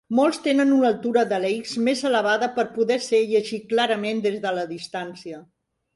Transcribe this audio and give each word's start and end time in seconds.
Molts 0.17 0.37
tenen 0.45 0.71
una 0.75 0.87
altura 0.89 1.23
de 1.33 1.37
la 1.43 1.51
x 1.57 1.75
més 1.89 2.01
elevada 2.09 2.49
per 2.57 2.65
poder 2.79 2.99
ser 3.09 3.23
llegit 3.35 3.69
clarament 3.75 4.25
des 4.29 4.43
de 4.47 4.55
la 4.61 4.65
distància. 4.77 5.45